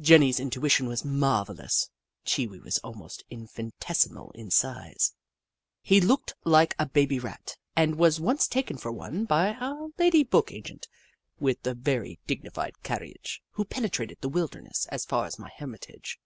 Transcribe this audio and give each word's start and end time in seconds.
Jenny's 0.00 0.38
intuition 0.38 0.86
was 0.86 1.04
marvellous. 1.04 1.90
Chee 2.24 2.46
Wee 2.46 2.60
was 2.60 2.78
almost 2.84 3.24
infinitesimal 3.28 4.30
in 4.30 4.52
size. 4.52 5.14
Jenny 5.82 5.98
Ragtail 5.98 6.00
175 6.00 6.00
He 6.00 6.00
looked 6.00 6.34
like 6.46 6.76
a 6.78 6.86
baby 6.86 7.18
Rat 7.18 7.56
and 7.74 7.96
was 7.96 8.20
once 8.20 8.46
taken 8.46 8.76
for 8.78 8.92
one 8.92 9.24
by 9.24 9.56
a 9.60 9.88
lady 9.98 10.22
book 10.22 10.52
agent, 10.52 10.86
with 11.40 11.66
a 11.66 11.74
very 11.74 12.20
dignified 12.28 12.84
carriage, 12.84 13.42
who 13.54 13.64
penetrated 13.64 14.18
the 14.20 14.28
wilder 14.28 14.60
ness 14.62 14.86
as 14.92 15.04
far 15.04 15.26
as 15.26 15.40
my 15.40 15.50
hermitage. 15.56 16.20